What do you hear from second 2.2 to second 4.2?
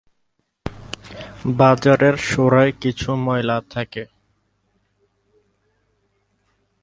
সোরায় কিছু ময়লা থাকে।